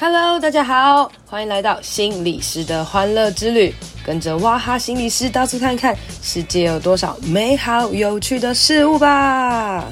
[0.00, 3.74] Hello，大家好，欢迎来到心理师的欢乐之旅，
[4.06, 9.84] 跟着哇哈心理师到处看看，世界有多少美好有趣的事物吧。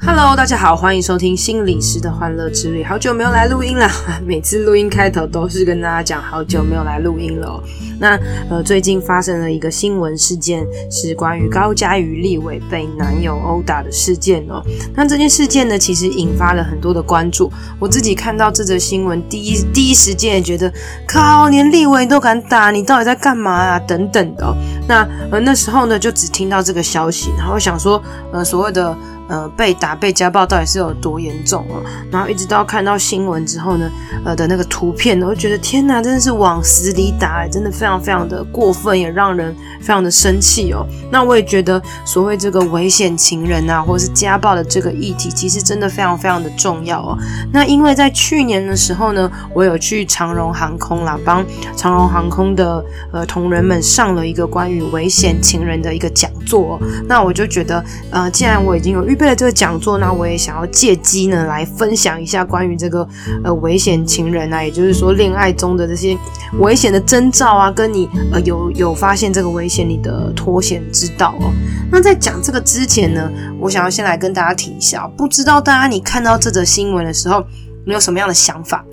[0.00, 2.84] Hello，大家好，欢迎收听心理师的欢乐之旅。
[2.84, 3.90] 好久没有来录音了，
[4.24, 7.60] 每次录音开头都是跟大家讲好久没有来录音了。
[8.04, 14.62] 那呃，最近发生了一个新闻事件，是关于高嘉瑜立委被男友殴打的事件哦。
[14.94, 17.50] 那这件事件呢，其实引发了很多的关注。
[17.80, 20.70] 我自己看到这则新闻，第一第一时间也觉得，
[21.08, 23.78] 靠，连立委都敢打，你到底在干嘛啊？
[23.80, 24.54] 等等的。
[24.86, 28.02] 那呃那时候呢，就只听到这个消息，然后想说，
[28.34, 28.94] 呃，所谓的。
[29.28, 31.82] 呃，被打、被家暴到底是有多严重哦？
[32.10, 33.90] 然后一直到看到新闻之后呢，
[34.24, 40.86] 呃的那个图片，我就觉得天哪，真的是往死里打，真的非常非常的过分，也让人非常的生气哦。
[41.10, 47.18] 那我也觉得，所谓这个危险情人啊，或者是家暴的这个议题，其实真的非常非常的重要哦。
[47.52, 51.44] 那因为在去年的时候呢，我有去长荣航空啦，帮
[51.76, 56.80] 长荣航空的呃同仁们上了一个关于危险情人的一个讲座哦。
[57.06, 63.08] 那我就觉得，呃，既然我已经有预备了这个讲座，那我也想要借机呢来分享一下关于这个
[63.44, 66.18] 呃危险情人啊，也就是说恋爱中的这些
[66.58, 71.52] 危险的征兆啊，跟你呃有有发现这个危险你的脱险之道哦。
[71.92, 77.44] 那在讲这个之前呢，我想要先来跟大家提一下，不知道大家你看到这则新闻的时候，
[77.86, 78.84] 你有什么样的想法？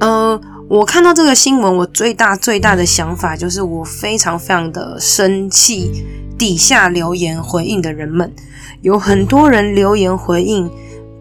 [0.00, 6.02] 呃，我看到这个新闻，我最大最大的想法就是我非常非常的生气。
[6.38, 8.30] 底下留言回应的人们，
[8.82, 10.70] 有很多人留言回应，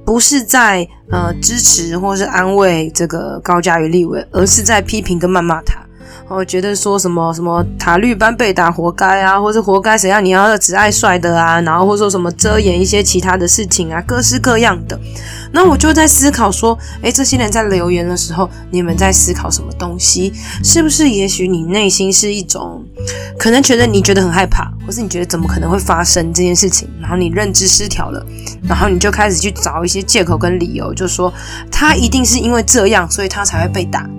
[0.04, 5.85] 不是在呃支持或是安慰这个高嘉瑜立委，而是在批评跟谩骂他。
[6.28, 15.00] 我觉得说什么什么塔绿班被打活该啊，或是活该谁让你要只爱帅的啊，然后或者说什么遮掩一些其他的事情啊，各式各样的。
[15.52, 20.34] 那我就在思考说，诶，这些人在留言的时候，你们在思考什么东西？
[20.64, 22.84] 是不是也许你内心是一种，
[23.38, 28.26] 可能觉得你觉得很害怕，或是你觉得怎么可能会发生这件事情，然后你认知失调了，
[28.68, 31.32] 然后你就开始去找一些借口跟理由，就说
[31.72, 34.10] 他一定是因为这样，所以他才会被打。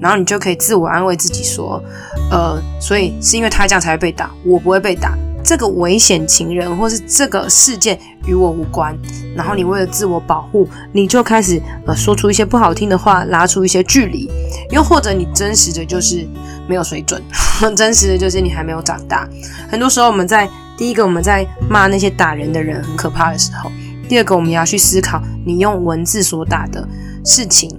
[0.00, 1.82] 然后你就可以自我安慰自己说，
[2.30, 5.16] 呃，所以是因为他这样才会被打，我不会被打。
[5.42, 8.96] 这个危险情人或是这个事件与我无关。
[9.34, 14.30] 然后你为了自我保护，你就开始呃说出一些不好听的话，拉出一些距离。
[14.70, 16.28] 又或者你真实的就是
[16.68, 17.20] 没有水准，
[17.74, 19.26] 真实的就是你还没有长大。
[19.68, 23.72] 很多时候我们在第一个我们在骂那些打人的人很可怕的时候，
[24.08, 26.86] 第二个我们要去思考，你用文字所打的
[27.24, 27.70] 事情，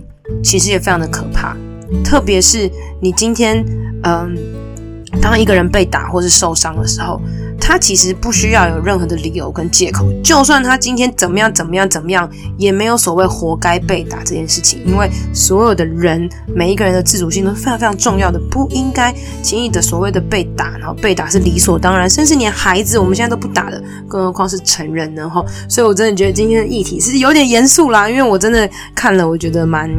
[0.43, 1.55] 其实也非常的可怕。
[2.03, 2.69] 特别是
[3.02, 3.66] 你今天，
[4.03, 4.35] 嗯，
[5.22, 7.22] 当一个人被打或是受伤的时候，
[7.71, 10.05] 他其实不需要有任何的理由跟借口。
[10.21, 14.83] 就算他今天怎么样怎么样怎么样，也没有所谓活该被打这件事情。
[14.85, 22.09] 因为所有的人，每一个人的自主性都非常非常重要的，不应该轻易的所谓的被打，然后被打是理所当然。
[22.09, 25.29] 甚至连孩子，我们现在都不打的，更何况是成人呢？
[25.29, 29.89] 哈，所以我真的觉得今天的议题是有点严肃啦，因为我真的看了，我觉得蛮。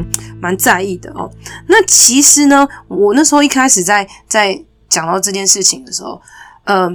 [0.42, 1.30] 蛮在意的哦。
[1.68, 6.20] 那其实呢，我那时候一开始在在讲到这件事情的时候，
[6.64, 6.90] 呃，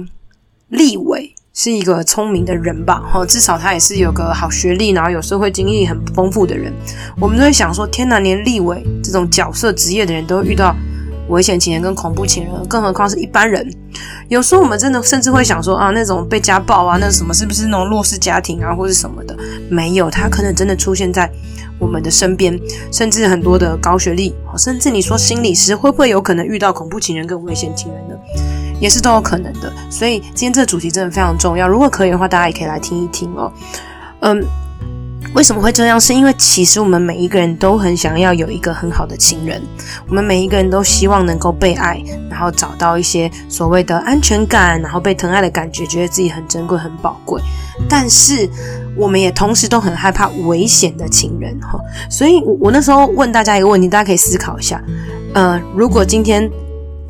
[0.68, 3.02] 立委是一个聪明的人吧？
[3.10, 6.72] 哈，至少他也是有个好学历，然后有社会经历很丰富的人。
[7.18, 10.76] 我们都会想说，天哪，连立委这种角色职业的人都会遇到
[11.28, 13.68] 危险情人跟恐怖情人，更何况是一般人。
[14.28, 19.36] 有时候我们真的甚至会想说啊，那种被家暴啊，那什么是不是那种弱势家庭啊，或是什么的？
[19.70, 21.30] 没有，他可能真的出现在。
[21.78, 22.58] 我们的身边，
[22.92, 28.14] 甚至很多的高学历，甚至你说心理师会不会有可能遇到恐怖情人跟危险情人呢？
[28.80, 29.72] 也是都有可能的。
[29.90, 31.66] 所以今天这个主题真的非常重要。
[31.66, 33.52] 如果可以的话，大家也可以来听一听哦。
[34.20, 34.44] 嗯，
[35.34, 36.00] 为什么会这样？
[36.00, 39.60] 是因为其实我们每一个人都很想要有一个很好的情人，
[40.08, 42.00] 我们每一个人都希望能够被爱，
[42.30, 47.42] 然后找到一些所谓的安全感，然后被疼爱的感觉，觉得自己很珍贵、很宝贵。
[47.88, 48.48] 但是，
[48.98, 51.78] 我们也同时都很害怕危险的情人哈，
[52.10, 54.82] 所以我我那时候问大家一个问题，大家可以思考一下，
[55.34, 56.50] 呃，如果今天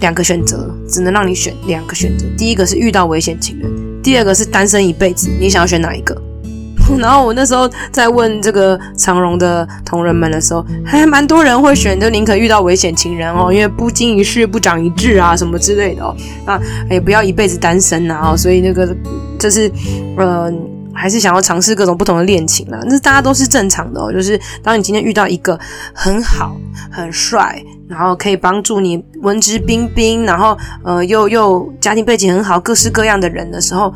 [0.01, 3.71] 两个选择只能让你选两个选择，第一个是遇到危险情人，
[4.03, 6.17] 第二个是单身一辈子，你想要选哪一个？
[6.99, 16.15] 然后我那时候在问这个长荣的同仁们的时候，还蛮多人会选，就宁可遇到危险情人哦，因为不经一事不长一智啊，什么之类的哦，
[16.47, 16.61] 那
[16.91, 18.95] 也不要一辈子单身啊，所以那个
[19.39, 19.71] 就是
[20.17, 20.53] 呃。
[20.99, 22.81] 还是想要尝试各种不同的恋情啦。
[22.87, 24.13] 那大家都是正常的哦。
[24.13, 25.59] 就是当你今天遇到一个
[25.95, 26.57] 很好、
[26.91, 33.95] 很帅，然后可以帮助你文质彬彬，然后呃又又家庭背景很好、各式各样的人的时候，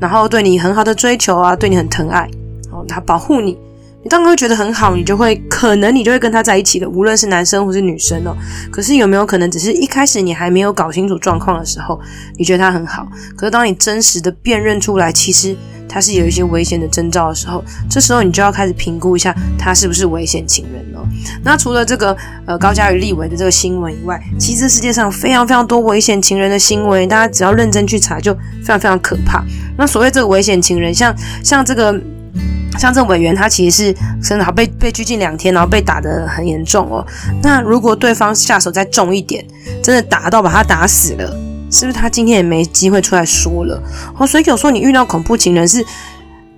[0.00, 2.28] 然后对你很好的追求啊，对你很疼爱，
[2.72, 3.58] 哦，他保护你。
[4.00, 8.34] 你当然会觉得很好，你就会可能你就会跟他在一起的，无论是男生或是女生哦。
[8.70, 12.00] 可是有没有可能，只是一开始你还没有搞清楚状况的时候，
[12.36, 15.54] 你觉得他很好，可是当你真实的辨认出来，其实
[15.98, 17.60] 他是有一些危险的征兆的时候，
[17.90, 21.04] 这时候你就要开始评估一下他是不是危险情人哦。
[21.42, 22.16] 那除了这个
[22.46, 29.44] 呃高嘉瑜立委的这个新闻以外，其实世界上非常非常多危险情人的新闻，大家只要认真去查，就非常非常可怕。
[29.76, 31.12] 那所谓这个危险情人，像
[31.42, 32.00] 像这个。
[32.78, 37.04] 像这委员，他其实是真的好被被拘禁两天，然后被打得很严重哦。
[37.42, 39.44] 那如果对方下手再重一点，
[39.82, 41.36] 真的打到把他打死了，
[41.70, 43.82] 是不是他今天也没机会出来说了？
[44.16, 45.84] 哦，所以有时候你遇到恐怖情人是，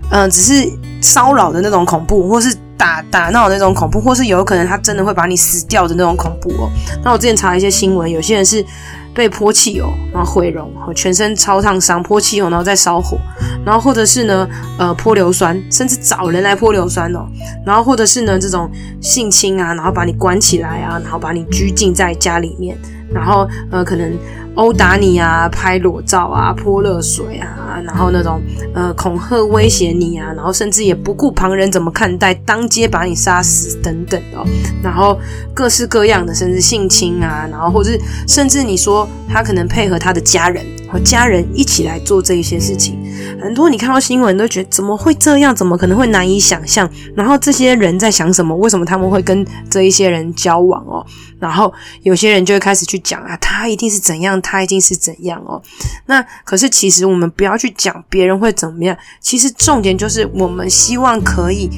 [0.09, 0.69] 嗯、只是
[1.01, 6.69] 骚扰的那种恐怖，或是打打闹的那种恐怖，或是有可能他真的会把你死掉的那种恐怖哦。
[7.03, 8.65] 那我之前查了一些新闻，有些人是。
[9.13, 13.17] 被泼汽油，然后毁容，全身超烫伤，泼汽油，然后再烧火，
[13.65, 14.47] 然后或者是呢，
[14.79, 17.27] 呃，泼硫酸，甚至找人来泼硫酸哦，
[17.65, 18.71] 然后或者是呢，这种
[19.01, 22.77] 性侵啊，然后把你关起来啊，然后把你拘禁在家里面，
[23.13, 24.17] 然后呃，可能。
[24.55, 28.41] 殴打你啊，拍裸照啊，泼热水啊，然后那种
[28.73, 34.45] 呃恐吓威胁你啊，然后甚至也不顾旁人怎么看待，当街把你杀死等等哦，
[34.83, 35.17] 然后
[35.53, 42.99] 各式各样的，甚至性侵啊，然后或者是甚至你说他可能配合他的家人和家人一起来做这一些事情，
[43.41, 48.55] 很多你看到新闻都觉得怎么会这样，怎么可能会难以想象，然后这些人在想什么？
[48.57, 51.05] 为什么他们会跟这一些人交往哦？
[51.39, 51.73] 然后
[52.03, 55.61] 有些人就会开始去讲啊，他一定是怎样，他一定是怎样哦。
[56.05, 61.69] 那可是其实我们不要去讲别人会怎么样，其实重点就是我们希望可以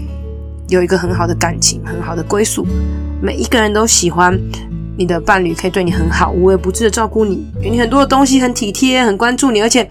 [0.70, 2.66] 有一个很好的感情，很好的归宿。
[3.22, 4.38] 每一个人都喜欢
[4.98, 9.88] 你的伴侣可以对你很好，无微不至的照顾你，给你很多的东西，很体贴，很关注你，而且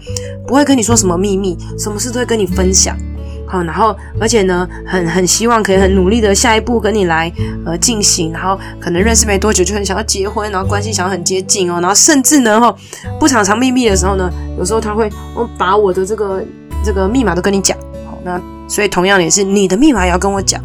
[0.47, 2.97] 不会跟你说什么秘密，什么事都会跟你分享。
[3.45, 7.31] 好，然后而且呢，很很希望可以很努力的下一步跟你来
[7.65, 12.73] 呃进行，然后可能认识没多久就很想要结婚，然后关系想要很接近哦，然后甚至呢哈，
[13.19, 16.43] 不常常秘密的时候呢，有时候他会我把我的这个
[16.83, 17.77] 这个密码都跟你讲，
[18.09, 20.59] 好，那所以同样也是你的密码也要跟我讲，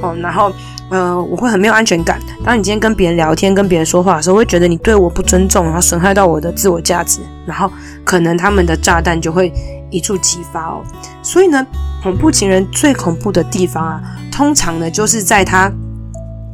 [0.00, 0.50] 哦，然后
[0.92, 7.68] 呃我会很没有安全感，当你今天跟别人聊天跟别人说话的时候，会觉得你对我不尊重，然后损害到我的自我价值，然后
[8.04, 9.52] 可能他们的炸弹就会
[9.90, 10.84] 一触即发哦，
[11.22, 11.66] 所以呢。
[12.02, 14.02] 恐怖情人最恐怖的地方啊，
[14.32, 15.70] 通常呢，就是在他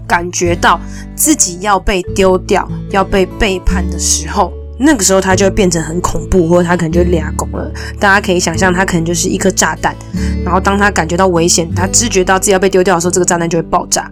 [0.07, 0.79] 感觉到
[1.17, 7.73] 自己要被丢掉、要被背叛的时候，那个时候他就会变成很恐怖，或者他可能就俩拱了。
[7.99, 9.97] 大家可以想象，他可能就是一颗炸弹，
[10.45, 14.11] 然后当他感觉到危险，他知觉到自己要被丢掉的时候，这个炸弹就会爆炸。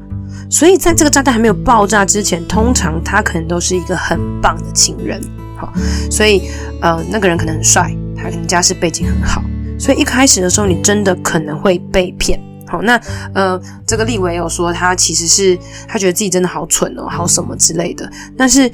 [0.51, 5.21] 所以在这个炸弹还没有爆炸之前，通常他可能都是一个很棒的情人。
[5.57, 5.73] 好，
[6.11, 6.43] 所以
[6.81, 9.43] 呃，那个人可能很帅，他可能家世背景很好。
[9.79, 12.41] 所以一开始的时候，你真的可能会被骗。
[12.67, 13.01] 好，那
[13.33, 18.11] 呃，这个立委有说他其实是他觉得自己真的好蠢哦，好什么之类的。
[18.37, 18.71] 但是，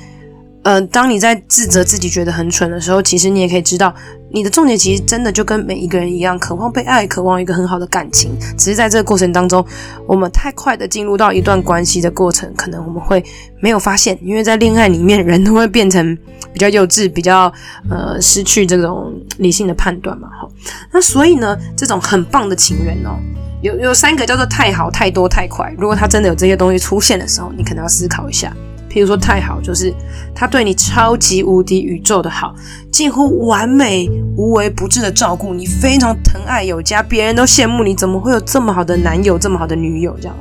[0.62, 3.92] 呃，当你在自责自己觉得很蠢的时候，其实你也可以知道，
[4.30, 8.30] 你的重点其实真的就跟每一个人一样，渴望被爱，渴望一个很好的感情。
[8.56, 9.64] 只是在这个过程当中，
[10.06, 13.24] 我们太快的进入到一段关系的过程，可能我们会
[13.60, 16.16] 没有发现，因为在恋爱里面，人都会变成
[16.52, 17.52] 比较幼稚，比较
[17.90, 20.28] 呃失去这种理性的判断嘛。
[20.28, 20.48] 哈，
[20.92, 23.18] 那所以呢，这种很棒的情人哦。
[23.62, 25.72] 有有三个叫做太好、太多、太快。
[25.76, 28.52] 如果他真的有这些东西出现的时候，你可能要思考一下。
[28.92, 29.92] 譬如说太好，就是
[30.34, 32.54] 他对你超级无敌宇宙的好，
[32.90, 34.06] 近乎完美、
[34.36, 40.14] 无微不至的照顾你，非常疼爱有加，别人都羡慕你，怎么会有这么好的男友、这么好的女友？
[40.20, 40.36] 这样，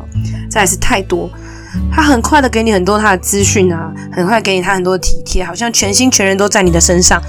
[0.50, 1.30] 再来是太多。
[1.92, 7.22] 他很快的给你很多他的资讯啊，很快给你他很多体贴，好像全心全人都在你的身上，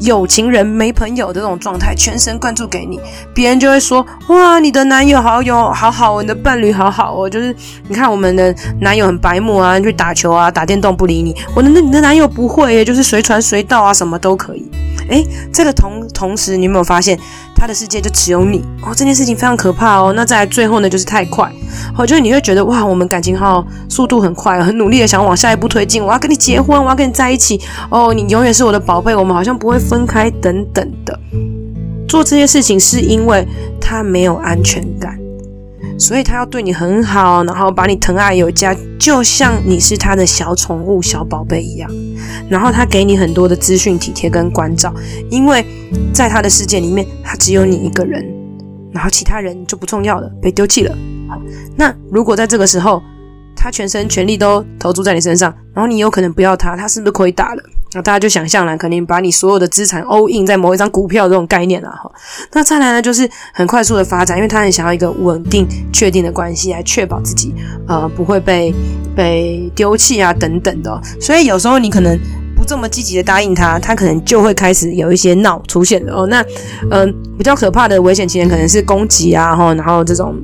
[0.00, 3.00] 有情人没朋友的这种状态，全神贯注给你，
[3.34, 7.54] 别人就会说哇，你的男友好有好好哦，你的伴侣好好哦，就是
[7.88, 14.70] 你看我们的男友很白目啊，去打球啊，打电动不理你，我的那你的男友不会，就是随传随到啊，什么都可以。
[15.08, 17.18] 诶，这个同同时，你有没有发现
[17.58, 18.94] 他的世界就只有你哦？
[18.94, 20.12] 这件事情非常可怕哦。
[20.14, 21.50] 那再来最后呢，就是太快，
[21.96, 26.02] 哦，就是你会觉得哇，我们感情好，速度很快，很努力的想往下一步推进。
[26.02, 27.60] 我要跟你结婚，我要跟你在一起
[27.90, 31.18] 哦，你永远是我的宝贝，我们好像不会分开等等的。
[32.08, 33.46] 做这些事情是因为
[33.80, 35.18] 他没有安全感。
[35.98, 41.90] 所以他要对你很好，然后把你疼爱有加，就像你是他的小宠物、小宝贝一样。
[42.48, 44.94] 然后他给你很多的资讯、体贴跟关照，
[45.30, 45.64] 因为
[46.12, 48.24] 在他的世界里面，他只有你一个人。
[48.90, 50.96] 然后其他人就不重要了，被丢弃了。
[51.28, 51.38] 好，
[51.76, 53.02] 那如果在这个时候，
[53.54, 57.62] 他全身全力都投注在你身上，然后你有可能不要他，他是不是亏大了？
[57.94, 62.10] 那大家就想象了，肯定把你所有的资产 all in 在某一张股票这种概念了哈。
[62.52, 67.54] 那再来呢，就是很快速的发展，因为他很想要一个稳定、确定的关系来确保自己
[67.86, 68.74] 呃不会被
[69.16, 71.00] 被丢弃啊等等的。
[71.20, 72.18] 所以有时候你可能
[72.54, 76.26] 不这么积极的答应他，他可能就会开始有一些闹出现了哦。
[76.26, 76.42] 那
[76.90, 77.06] 嗯、呃，
[77.38, 80.36] 比较可怕的危险情人可能是攻击啊，哈，然后这种。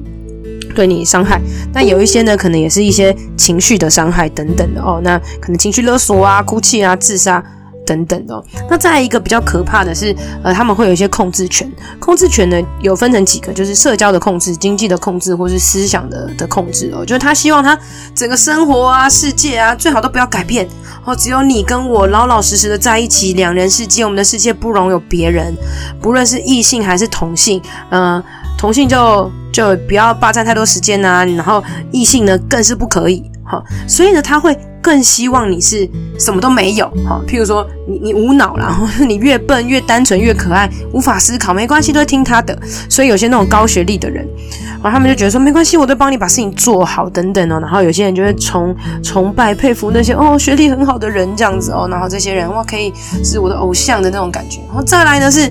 [0.74, 1.40] 对你伤害，
[1.72, 5.00] 那有一些呢，可能也是一些情绪的伤害等等的哦。
[5.02, 7.42] 那可能情绪勒索啊、哭泣啊、自杀
[7.86, 8.44] 等等的哦。
[8.68, 11.70] 那再一个比较可怕的是，呃，他们会有一些控制权。
[12.00, 17.04] 控制权呢，有分成几个，就是社交的控制、经济的控制，或是思想的的控制哦。
[17.04, 17.78] 就是他希望他
[18.14, 20.66] 整个生活啊、世界啊，最好都不要改变
[21.04, 25.54] 哦，只有你跟我老老实实的在一起，两人世界，我们的世界不容有别人，
[26.00, 28.22] 不论是异性还是同性，嗯、
[28.64, 35.86] 同性就就不要霸占太多时间呐、啊，然后异性呢更是不可以哈，所以呢他会更希望你是
[36.18, 42.58] 什么都没有哈，譬如说你你无脑啦，或 者你越笨越单纯越可爱，无法思考没关系，都会听他的。
[42.88, 44.26] 所以有些那种高学历的人，
[44.82, 47.60] 然后他们就觉得说没关系，我都帮你把事情做好等等哦。
[47.60, 52.90] 然后有些人就会崇崇拜佩服那些哦学历很好的人这样子哦，然后这些人哇可以
[53.22, 54.62] 是我的偶像的那种感觉。
[54.68, 55.50] 然后再来呢是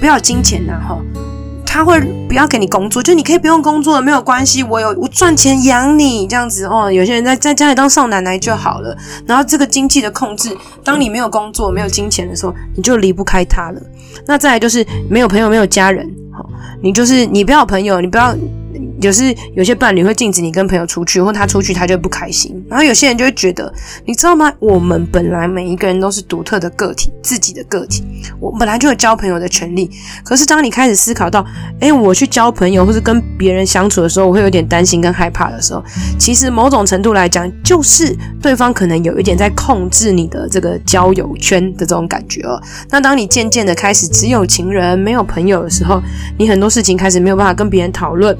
[0.00, 0.98] 不要金钱呐哈。
[1.70, 6.90] 他会不要给你工作，就你可以不用工作了，没有关系，我有我赚钱养你这样子哦。
[6.90, 8.96] 有些人在在家里当少奶奶就好了。
[9.26, 13.80] 然后这个经济的控制，当你没有工作、没有金钱的时候，你就离不开他了。
[14.26, 16.48] 那再来就是没有朋友、没有家人，好，
[16.82, 18.34] 你就是你不要朋友，你不要。
[19.00, 22.64] 就是有些伴侣会禁止你跟朋友出去，或他出去他就不开心。
[22.68, 23.72] 然后有些人就会觉得，
[24.04, 24.52] 你知道吗？
[24.58, 28.04] 我们本来每一个人都是独特的个体，自己的个体，
[28.40, 29.90] 我本来就有交朋友的权利。
[30.24, 31.44] 可是当你开始思考到，
[31.80, 35.82] 诶，我去交朋友或是跟别人相处的时候，我会有点担心跟害怕的时候，
[36.18, 42.60] 其实某种程度来讲，就是对方可能有一点在控制你的这个交友圈的这种感觉哦。
[42.90, 46.02] 那当你渐渐的开始只有情人没有朋友的时候，
[46.38, 48.36] 你很多事情开始没有办法跟别人讨论。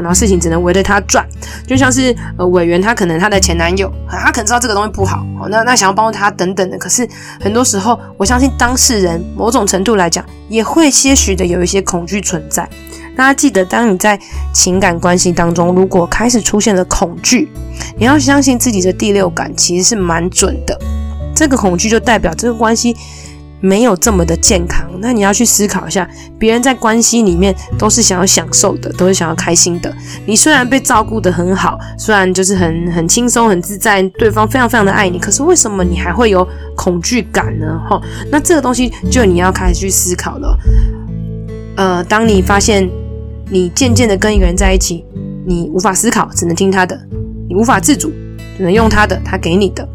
[0.00, 1.26] 然后事情只能围着他转，
[1.66, 7.06] 就像是呃委员他可能他的前男友，他可能知道这个东西不好，那那想要帮助他等等的，可是
[7.40, 12.68] 很多时候我相信当事人某种程度来讲也会些许的有一些恐惧存在。
[13.14, 14.18] 大家记得，当你在
[14.54, 17.48] 情感关系当中，如果开始出现了恐惧，
[17.98, 20.78] 你要相信自己的第六感其实是蛮准的，
[21.34, 22.96] 这个恐惧就代表这个关系。
[23.62, 29.94] 没有这么的健康，那你要去思考一下，别人在关系里面都是想要享受的，都是想要开心的。
[30.26, 37.80] 你虽然被照顾得很好，虽然就是很很轻松很自在，对方非常非常的爱你，可是为什么你还会有恐惧感呢？
[37.88, 38.02] 哈，
[38.32, 40.58] 那这个东西就你要开始去思考了。
[41.76, 42.90] 呃，当你发现
[43.48, 45.04] 你渐渐的跟一个人在一起，
[45.46, 46.96] 你无法思考，只能听他的；
[47.48, 48.10] 你无法自主，
[48.56, 49.88] 只能用他的，他给你的。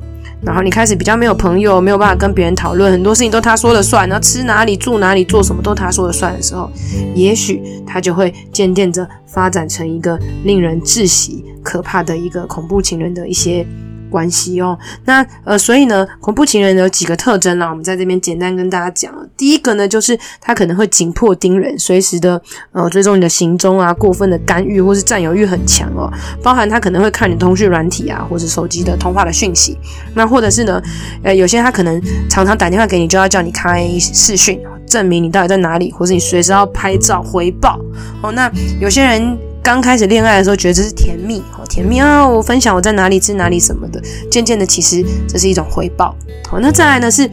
[0.47, 6.71] 然后你开始比较没有朋友，没有办法跟别人讨论，很多事情都他说了算，然后吃哪里、住哪里、做什么都他说了算的时候，
[7.13, 13.67] 也许他就会渐渐的发展成一个令人窒息、可怕的一个恐怖情人的一些。
[14.17, 19.13] 关系哦，那呃，所以呢，恐怖情人有几个特征啦，我们在这边简单跟大家讲。
[19.37, 29.77] 第一个呢，就是他可能会紧迫盯人，随时的呃追踪你的行踪啊，过分的干预或是占有欲很强哦，包含他可能会看你通讯软体啊，或是手机的通话的讯息。
[30.15, 30.81] 那或者是呢，
[31.21, 37.79] 呃，有些他可能常常打电话给你，就要叫你开视讯，证明你到底在哪里，或是你随时要拍照回报
[38.23, 38.31] 哦。
[38.31, 39.37] 那有些人。
[39.67, 42.25] 刚开始恋爱的时候，觉得这是甜蜜，好甜蜜啊！
[42.25, 44.01] 我分享我在哪里吃哪里什么的。
[44.31, 46.15] 渐渐的，其实这是一种回报。
[46.49, 47.29] 好，那再来呢是，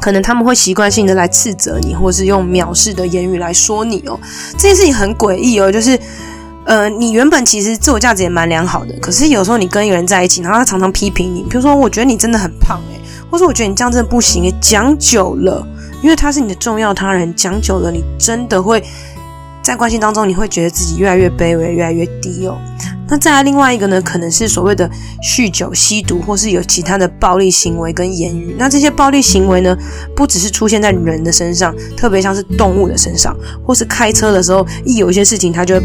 [0.00, 4.18] 可能他们会习惯性的来斥责你，或是用藐视的言语来说你哦。
[4.54, 5.96] 这件事情很诡异哦，就是
[6.64, 13.00] 呃，你原本其实自我价值也蛮良好的，可是有时候你跟一个人在一起，然后他常常批评你，比如说我觉得你真的很胖诶，
[13.30, 15.64] 或者我觉得你这样真的不行诶，讲久了，
[16.02, 18.82] 因为他是你的重要他人，讲久了你真的会。
[19.66, 22.56] 在关系当中，你会觉得自己越来越卑微，越来越低哦。
[23.08, 24.88] 那再来另外一个呢，可能是所谓的
[25.20, 28.54] 酗酒、吸毒，或是有其他的暴力行为跟言语。
[28.56, 29.76] 那这些暴力行为呢，
[30.14, 35.82] 不只是出现在人的身上，特别像是动物的身上，或是开车的时候，一有一些事情，他就会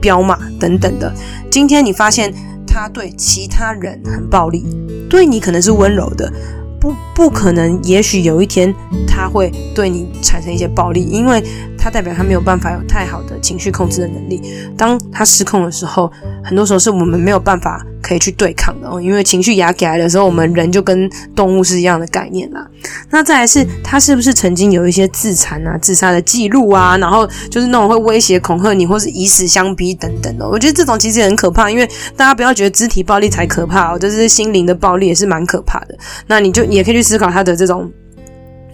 [0.00, 1.12] 飙骂等等的。
[1.50, 2.32] 今天你发现
[2.66, 4.64] 他对其他人很暴力，
[5.10, 6.32] 对你可能是温柔的。
[6.82, 7.80] 不，不可能。
[7.84, 8.74] 也许有一天
[9.06, 11.40] 他会对你产生一些暴力，因为
[11.78, 14.42] 他代表他没有办法有太好的情绪控制的能力。
[14.76, 16.10] 当他失控的时候，
[16.44, 22.66] 很多时候是我们没有办法可以去对抗的哦，因为情绪压起来的时候，我们人就跟动物是一样的概念啦。
[23.10, 26.96] 那再来是他是不是曾经有一些自残啊、自杀的记录啊？
[26.98, 30.48] 然后就是那种会威胁、恐吓你，或是以死相逼等等的。
[30.48, 35.96] 我觉得这种其实也很可怕，因为大家不要觉得肢体暴力才可怕哦，就是心灵的暴力也是蛮可怕的。
[36.26, 37.90] 那你就也可以去思考他的这种。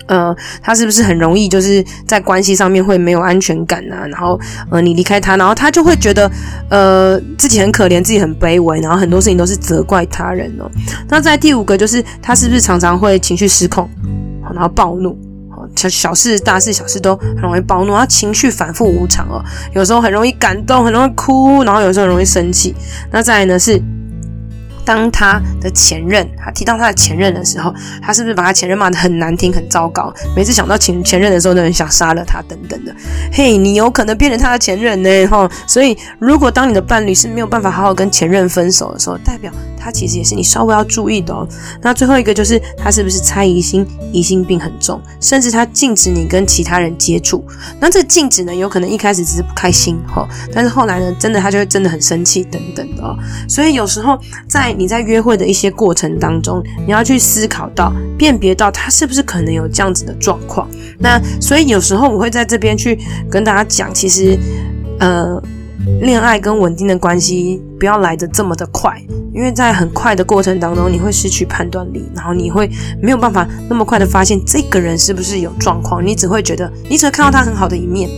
[0.08, 4.06] 呃，他是不是很容易就是在关系上面会没有安全感啊？
[4.08, 4.38] 然后，
[4.70, 6.30] 呃，你离开他，然后他就会觉得，
[6.70, 10.68] 呃，自己很可怜，自己很卑微，然后很多事情都是责怪他人哦。
[11.08, 13.88] 那在第五个就是他是不是常常会情绪失控，
[14.54, 15.16] 然后暴怒，
[15.76, 22.74] 小小事大事小事都很容易暴怒，他情绪反复无常哦，有时候很容易感动，很容易哭，然后有时候很容易生气。
[23.12, 23.78] 那再来呢是。
[24.88, 30.10] 当他的前任，他提到他的前任的时候，他是不是把他前任骂得很难听、很糟糕？
[30.34, 32.96] 每次想到前前任的时候，都很想杀了他等等的。
[33.30, 35.46] 嘿，你有可能变成他的前任呢，哈。
[35.66, 41.46] 所以，如果当你的伴侣是没有办法好好跟前任分手的时候，代表他其实也是你稍微要注意的哦。
[41.82, 47.44] 那最后一个就是他是不是猜疑心、疑心病很重，甚至他禁止你跟其他人接触。
[47.78, 53.14] 那这禁止呢，有可能一开始只是不开心哈，但是后来呢，真的他就会真的很生气等等的哦。
[53.46, 54.18] 所以有时候
[54.48, 60.68] 在你在约会的一些过程当中，你要去思考到、辨别到他是不是可能有这样子的状况。
[60.98, 64.38] 那所以有时候我会在这边去跟大家讲，其实，
[65.00, 65.42] 呃，
[66.00, 69.00] 恋爱跟稳定的关系不要来得这么的快，
[69.32, 72.70] 因为在很快的过程当中，你会失去判断力，然后你会
[73.02, 78.08] 没有办法那么快的发现这个人是不是有状况，你只会觉得，你只会看到他很好的一面。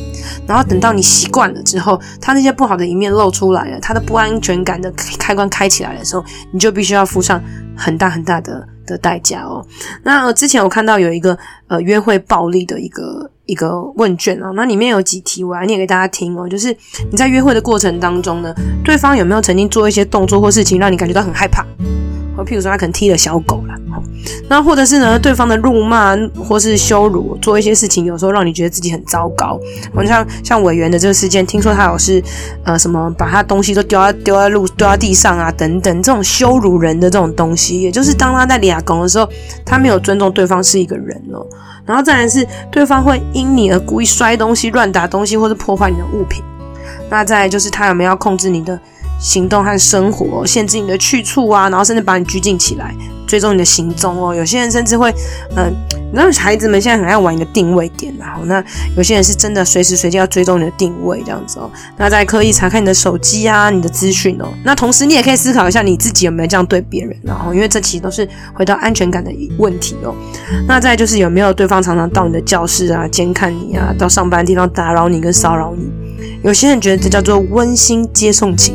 [0.46, 7.42] 然后等到你习惯了之后，他那些不好的一面露出来了，他的不安全感的开关开起来的时候，你就必须要付上
[7.74, 9.64] 很大很大的的代价哦。
[10.02, 11.36] 那、呃、之前我看到有一个
[11.68, 16.74] 呃约会暴力的一个一个问卷哦，那里面有几题我来念给大家听哦，就是
[17.10, 18.54] 你在约会的过程当中呢，
[18.84, 21.66] 对方有没有曾经做一些动作或事情让你感觉到很害怕？
[22.44, 23.74] 譬如说他可能踢了小狗啦，
[24.48, 29.58] 那或者是呢，对方的辱骂或是羞辱，做一些事情，有时候让你觉得自己很糟糕。
[29.94, 32.22] 我像像委员的这个事件，听说他有是
[32.64, 39.28] 呃什么把他东西都丢在丢在路丢在地上啊等等，这种羞辱人的这种东西，也就是当他在抓狂的时候，
[39.64, 41.46] 他没有尊重对方是一个人哦。
[41.86, 46.42] 然后再来是对方会因你而故意摔东西、乱打东西或是破坏你的物品。
[47.08, 48.78] 那再来就是他有没有控制你的
[49.20, 52.94] 行动和生活，限制你的去处啊，然后甚至把你拘禁起来，
[53.26, 54.34] 追踪你的行踪哦。
[54.34, 55.10] 有些人甚至会，
[55.50, 55.70] 嗯、呃，
[56.10, 58.64] 你知道孩子们现在很爱玩一个定位点，然后那
[58.96, 61.70] 有些人是真的随时随地要追踪你的定位这样子哦。
[61.98, 64.48] 那再刻意查看你的手机啊，你的资讯哦。
[64.64, 70.14] 那同时你也可以思考一下你自己有没有这样对别人，然后因为这其实都是回到安全感的问题哦。
[70.66, 75.90] 那再就是有没有对方常常到你的教室啊监看你啊，到上班的地方打扰你跟骚扰你。
[76.42, 78.74] 有些人觉得这叫做温馨接送情。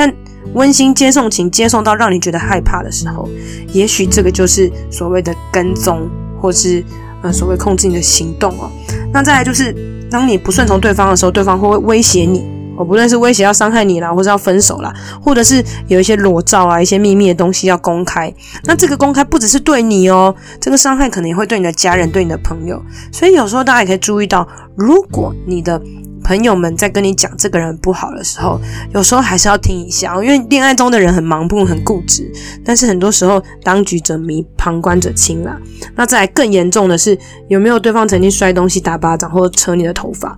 [0.00, 0.10] 但
[0.54, 3.28] 温馨接送情接送到让你觉得害怕的时候，
[3.74, 6.08] 也许这个就是所谓的跟踪，
[6.40, 6.82] 或是
[7.22, 8.70] 呃所谓控制你的行动哦。
[9.12, 9.76] 那再来就是，
[10.10, 12.42] 当你不顺从对方的时候，对方会不会威胁你？
[12.78, 14.90] 哦，不论是威胁要伤害你啦，或是要分手啦，
[15.22, 18.32] 或者是有一些裸照啊、一些秘密的东西要公开。
[18.64, 22.82] 那这个公开不只是对你哦，这个伤害可能也会对你的家人、对你的朋友。
[23.12, 25.78] 所以有时候大家也可以注意到，如果你的
[26.22, 28.60] 朋友们在跟你讲这个人不好的时候，
[28.94, 32.30] 有时候还是要听一下，因为恋爱中的人很盲目、很固执。
[32.64, 35.56] 但是很多时候，当局者迷，旁观者清啦。
[35.96, 40.36] 那再来更严重的是，有没有对方曾经摔东西、打巴掌或者扯你的头发？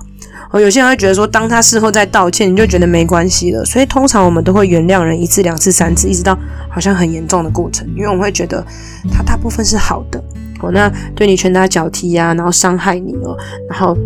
[0.50, 3.64] 哦，有些人会觉得说，当他事后再道歉，你就觉得没关系了。
[3.64, 6.38] 所以通常我们都会原谅人一次、两次、三次，一直到
[6.70, 8.64] 好像很严重的过程，因为我们会觉得
[9.10, 10.22] 他大部分是好的。
[10.60, 13.36] 哦，那对你拳打脚踢呀、然后伤害你哦，
[13.68, 13.96] 然后。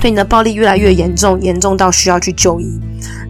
[0.00, 2.80] 对你的暴力越来越严重，严重到需要去就医。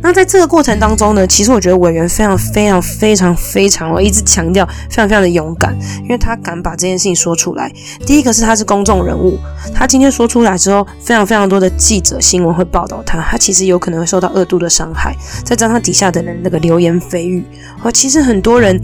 [0.00, 7.72] 那在这个过程当中呢，其实我觉得委员非常非常非常非常，我一直强调非常非常的勇敢，因为他敢把这件事情说出来。
[8.04, 9.38] 第一个是他是公众人物，
[9.72, 15.14] 他今天说出来之后，非常非常多的记者新闻会报道他，他其实有可能会受到二度的伤害。
[15.44, 17.44] 再加上底下的人那个流言蜚语，
[17.84, 18.80] 而其实很多人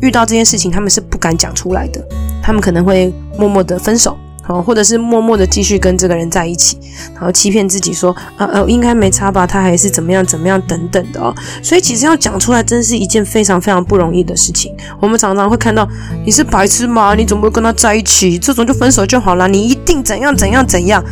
[0.00, 2.02] 遇到这件事情，他们是不敢讲出来的，
[2.42, 4.16] 他们可能会默默的分手。
[4.42, 6.76] 好，或者是默默的继续跟这个人在一起，
[7.14, 11.32] 然后欺骗自己说，呃呃，应该没差吧，他还是怎么样怎么样等等的哦。
[11.62, 14.74] 所以其实要讲出来，真是一件非常非常不容易的事情。
[15.00, 15.88] 我们常常会看到，
[16.26, 17.14] 你是白痴吗？
[17.14, 18.36] 你怎么会跟他在一起？
[18.36, 21.04] 这种就分手就好了，你一定怎样怎样怎样。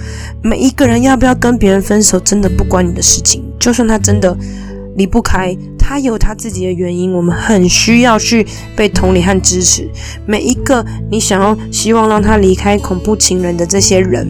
[0.43, 3.45] 每一个人要不要跟别人分手，真的不关你的事情。
[3.61, 4.37] 就算他真的
[4.97, 5.57] 离不开。
[5.91, 9.91] 他有他自己的原因，我们很需要去被同理和支持。
[10.25, 14.25] 每一个你想要希望让他离开恐怖情人的这些人，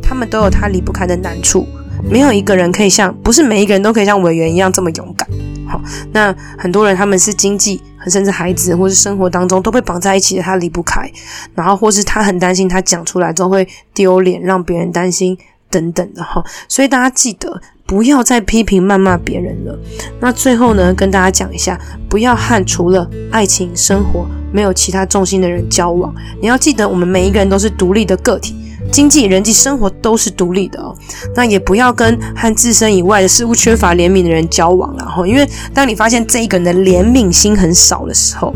[0.00, 1.66] 他们都有他离不开的难处。
[2.08, 5.28] 没有一个人可以像，不是每一个人都可以像委员一样这么勇敢。
[5.68, 5.78] 好，
[6.10, 11.06] 那很多人他们是经济，甚至孩子或是生活当中都被绑在一起的，他离不开。
[11.54, 15.36] 然后或是他很担心，他讲出来之后会丢脸，让别人担心
[15.70, 16.44] 等等的哈。
[16.68, 19.78] 所以大家记得不要再批评谩骂别人了。
[20.20, 26.14] 那最后呢，跟大家讲一下，不要和除了爱情、生活没有其他重心的人交往。
[26.40, 28.54] 你要记得，我们每一个人都是独立的个体。
[28.90, 30.94] 经济、人际生活都是独立的哦，
[31.34, 35.26] 那也不要跟和自身以外的事物缺乏怜悯的人交往了哈。
[35.26, 38.54] 因为当你发现这一个人的怜悯心很少的时候，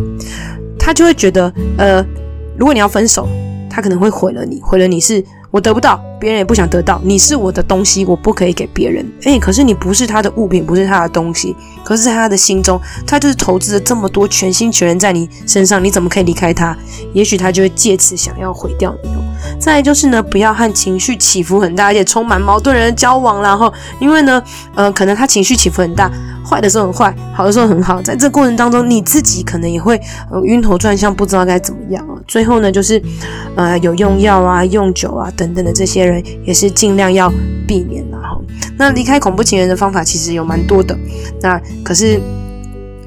[0.79, 2.03] 他就会觉得，呃，
[2.57, 3.29] 如果你要分手，
[3.68, 5.22] 他可能会毁了你，毁了你是。
[5.51, 7.00] 我得不到，别人也不想得到。
[7.04, 9.04] 你是我的东西，我不可以给别人。
[9.24, 11.56] 诶，可是你不是他的物品，不是他的东西。
[11.82, 16.76] 可是，在他的心中，他就是投资了这么多全心全人在你身上，你怎么可以离开他？
[17.12, 19.11] 也许他就会借此想要毁掉你。
[19.58, 24.40] 再来就是呢，不要和情绪起伏很大而且充满矛盾的人交往，然后，因为呢，
[24.76, 26.08] 呃，可能他情绪起伏很大，
[26.52, 28.02] 坏的时候很坏，好的时候很好。
[28.02, 29.98] 在这过程当中，你自己可能也会
[30.30, 32.06] 呃晕头转向，不知道该怎么样。
[32.28, 33.02] 最后呢，就是
[33.56, 35.32] 呃有用药啊、用酒啊。
[35.34, 37.32] 等等的这些人也是尽量要
[37.66, 38.38] 避免了哈。
[38.76, 40.94] 那离开恐怖情人的方法其实有蛮多的，
[41.40, 42.20] 那可是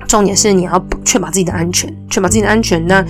[0.07, 2.83] 重点是你要确保自己的安全，确保自己的安全。
[2.87, 3.05] 那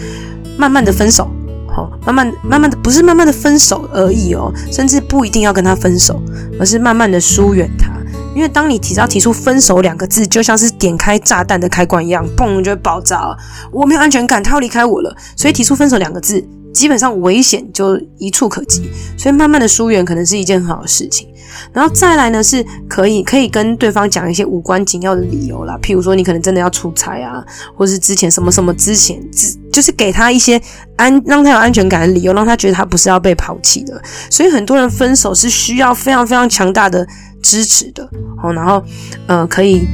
[0.57, 1.29] 慢慢的分手，
[1.73, 6.21] 好，慢慢慢慢的不是慢慢的分手而已哦，甚至不一定要跟他分手，
[6.59, 7.94] 而是慢慢的疏远他。
[8.35, 13.37] 因为当你提到提出分手两个字，就像是点开炸弹的开关一样，嘣就会爆炸了。
[13.71, 16.45] 我没有安全感，他要离开我了，所以提出分手两个字。
[16.73, 21.25] 基本上危险就一触可及，所以慢慢的疏远可能是一件很好的事情。
[21.71, 27.41] 然后再来呢，是可以可以跟对方讲一些无关紧要的理由啦，譬如说你可能真的要出差啊，
[27.77, 30.61] 或是之前什么什么之前，只就是给他一些
[30.97, 34.01] 安让他有安全感的理由，让他觉得他不是要被抛弃的。
[34.29, 37.07] 所以很多人分手是需要非常非常强大的
[37.45, 38.03] 支持的
[38.41, 38.83] 哦，然后
[39.27, 39.87] 呃可以。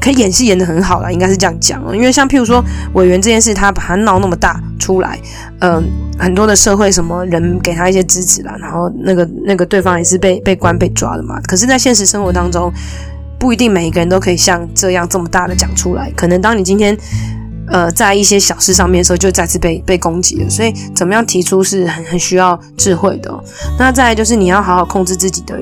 [0.00, 1.82] 可以演戏演得很好啦，应该是这样讲。
[1.94, 5.18] 因为像譬如说委员这件事，他把他闹那么大出来，
[5.58, 5.82] 嗯、呃，
[6.20, 11.40] 很多的社会什么人给他一些支持啦，然后那个那个对方也是被被关被抓的嘛。
[11.40, 12.72] 可是，在现实生活当中，
[13.40, 16.08] 不一定每一个人都可以像这样这么大的讲出来。
[16.12, 16.96] 可能当你今天
[17.66, 20.48] 呃在一些小事上面的时候，就再次被被攻击了。
[20.48, 23.36] 所以，怎么样提出是很很需要智慧的。
[23.76, 25.60] 那再来就是你要好好控制自己的。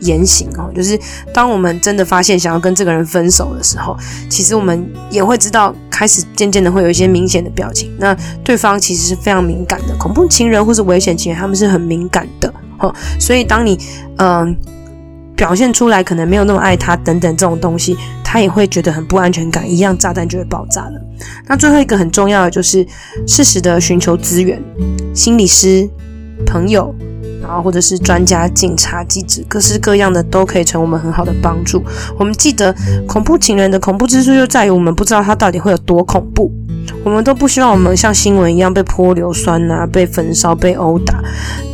[0.00, 0.98] 言行哦，就是
[1.32, 3.96] 当我们真的发现想要跟这个人分手的时候，
[4.28, 7.90] 其实我们也会知道，开始渐渐的会有一些明显的表情。
[7.98, 12.94] 那对方其实是非常敏感的，恐怖情人或是危险情人，他们是很敏感的哦。
[13.18, 13.78] 所以当你
[14.18, 14.56] 嗯、
[15.36, 21.00] 表现出来可能没有那么爱他等等这种东西，他也会觉得很不安全感，一样炸弹就会爆炸了。
[21.46, 22.86] 那最后一个很重要的就是
[23.26, 24.62] 适时的寻求资源，
[25.14, 25.88] 心理师、
[26.46, 26.94] 朋友。
[27.48, 31.82] 然后或者是专家、警察、记者，各式各样的都可以成我们很好的帮助。
[32.18, 32.74] 我们记得，
[33.06, 36.52] 恐怖情人的恐怖之处就在于我们不知道他到底会有多恐怖。
[37.02, 41.22] 我们都不希望我们像新闻一样被泼硫酸啊，被焚烧、被殴打。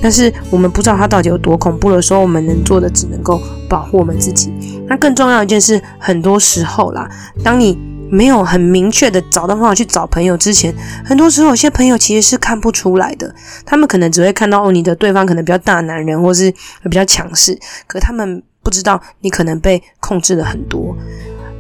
[0.01, 4.53] 但是我们不知道他到底有多恐怖的时候，我们能做的只能够保护我们自己。
[4.87, 7.11] 那更重要一件事，很多时候啦，
[7.43, 7.94] 当你。
[8.15, 10.73] 没有很明确的找到方法去找朋友之前，
[11.05, 13.35] 很多时候有些朋友其实是看不出来的，
[13.67, 16.49] 他们可能只会看到哦，你的对方可能比较大男人，或是
[16.85, 20.97] 比较强势，可他们不知道你可能被控制了很多。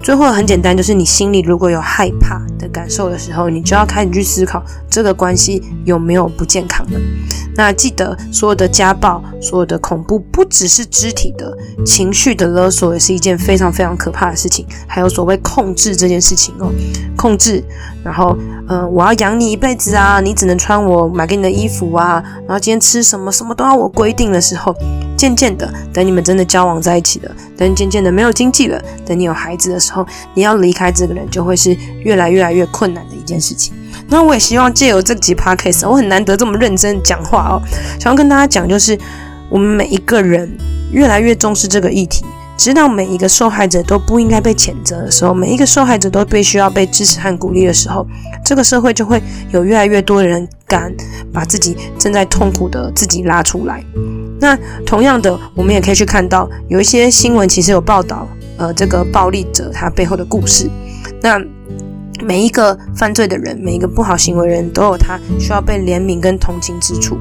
[0.05, 7.01] 最后很简单，就是你心里如果有害怕的感受的时候，你就要开始去思考这个关系有没有不健康的。
[7.57, 14.67] 那记得所有的家暴、所有的恐怖，不只是肢体的，情绪的勒索也是一件非常非常可怕的事情。
[14.87, 16.71] 还有所谓控制这件事情哦，
[17.17, 17.65] 控制，
[18.05, 18.37] 然后
[18.69, 24.75] 嗯、我要养你一辈子啊，你只能穿我买给你的衣服啊，然后今天吃什么什么都要我规定的时候，
[25.17, 29.94] 渐渐的，等你们真的交往在一起了，等渐渐的没有经济了，等你有孩子的时候，
[30.33, 33.75] 你要离开这个人，就会是越来越来越困难的一件事情。
[34.09, 37.63] 那我也希望借由这集 podcast，我很难得这么认真讲话哦，
[38.01, 38.99] 想要跟大家讲，就是
[39.51, 40.51] 我们每一个人
[40.91, 42.25] 越来越重视这个议题，
[42.57, 48.07] 知道每一个受害者都不应该被谴责的时候，每一个受害者都必须要被支持和鼓励的时候，
[48.45, 50.93] 这个社会就会有越来越多的人敢
[51.33, 53.83] 把自己正在痛苦的自己拉出来。
[54.41, 60.71] 那同样的，我们也可以去看到有一些新闻，其实有报道，呃，这个暴力者他背后的故事。
[61.23, 61.41] 那
[62.25, 67.19] 每一个犯罪的人，每一个不好行为人都有他需要被怜悯跟同情之处。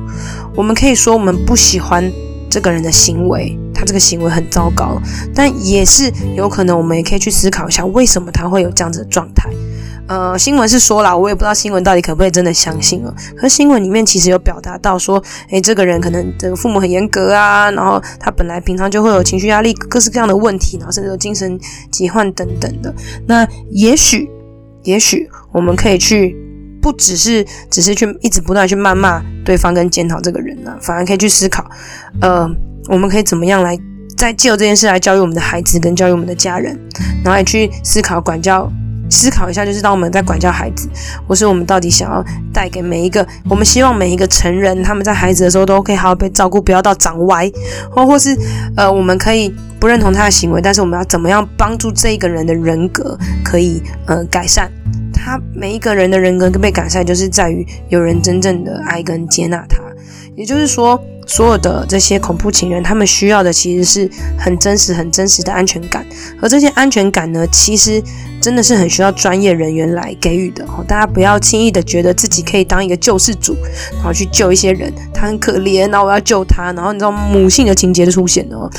[0.56, 2.12] 我们可以说我们不喜欢
[2.50, 5.02] 这个人的行为，他这个行为很糟糕，
[5.34, 9.50] 但也是有可能我们也可以去思考一下，为什么他会有这样子的状态。
[10.08, 13.16] 呃，新闻是说了，我也不知道新闻到底可不可以真的相信了。
[13.38, 21.58] 可是新闻里面其实有表达到说，诶，这个人可能这个父母很严格啊，然后他本来平常就会有情绪压力，各式各样的问题，然后甚至有精神
[21.90, 22.94] 疾患等等的。
[23.28, 24.30] 那也许，
[24.84, 26.36] 也许我们可以去，
[26.82, 31.66] 不只是只是去一直不断去谩骂对方跟检讨这个人呢、反而可以去思考，
[32.20, 32.46] 呃，
[32.90, 33.80] 我们可以怎么样来
[34.18, 36.78] 再借由这件事来教育我们的孩子跟教育我们的家人，
[37.24, 38.70] 然后也去思考管教。
[39.14, 40.90] 思考一下，就是当我们在管教孩子，
[41.28, 47.50] 或是我们到底想要带给每一个，我们希望每一个成人，他们在孩子的时候都可以好好被照顾，不要到长歪，
[47.92, 48.36] 或或是
[48.76, 54.68] 呃，我们可以不认同他的行为，但是我们要怎么样帮助这一个人的人格可以呃改善？
[55.14, 59.80] 他每一个人的人格被改善，就是在于有人真正的爱跟接纳他，
[60.36, 61.00] 也就是说。
[61.26, 66.06] 所有的这些恐怖情人，他们需要的其实是很真实、很真实的安全感，
[66.42, 68.02] 而这些安全感呢，其实
[68.42, 70.84] 真的是很需要专业人员来给予的哦。
[70.88, 73.56] 大家不要轻易的觉得自己可以当一个救世主，
[73.94, 78.70] 然后去救一些人，他很可怜，然后我要救他，然后你知道母性的情节就出现了。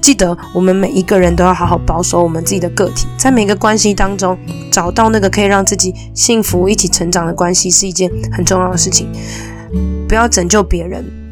[0.00, 4.38] 记得我们每一个人都要好好保守我们自己的个体，在每个关系当中
[4.70, 9.08] 找到那个可以让自己幸福、一起成长的关系，是一件很重要的事情。
[10.06, 11.23] 不要拯救别人。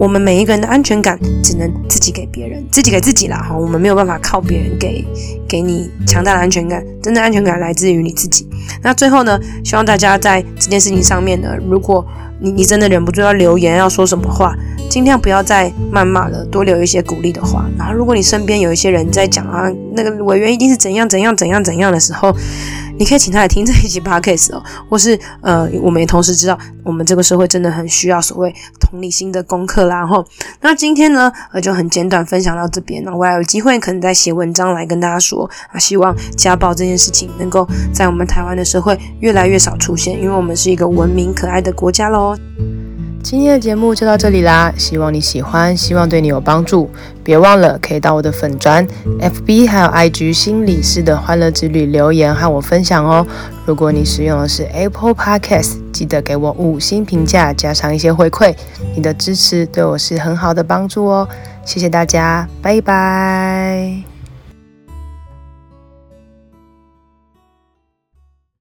[0.00, 3.54] 我们每一个人的安全感只能自己给别人，自己给自己啦哈。
[3.54, 5.04] 我们没有办法靠别人给
[5.46, 8.48] 给你强大的安全感，真的安全感来自于你自己。
[8.82, 12.02] 那最后呢，希望大家在这件事情上面呢，如果
[12.40, 14.56] 你你真的忍不住要留言要说什么话，
[14.88, 17.66] 尽量不要再谩骂了，多留一些鼓励的话。
[17.76, 22.34] 然后如果你身边有一些人在讲啊，那个委员一定是怎样怎样怎样怎样的时候。
[23.00, 29.96] 你可以请他来听这一集 podcast 哦，或是呃，我们也同时知道，我们这个社会真的很需要所谓同理心的功课啦。
[30.00, 30.22] 然后，
[30.60, 33.02] 那今天呢，呃，就很简短分享到这边。
[33.02, 42.36] 那我还有机会可能再写文章来跟大家说啊，希望家暴这件事情能够在我们台湾的社会越来越少出现，因为我们是一个文明可爱的国家喽。
[43.22, 46.90] 今天的节目就到这里啦，希望你喜欢，希望对你有帮助。
[47.22, 48.84] 别忘了可以到我的粉专、
[49.20, 53.24] FB 还有 IG 心理师的欢乐之旅留言和我分享哦。
[53.66, 58.54] 如果你使用的是 Apple Podcast，记得给我五星评价，加上一些回馈，
[58.96, 61.28] 你的支持对我是很好的帮助哦。
[61.64, 64.09] 谢谢大家，拜拜。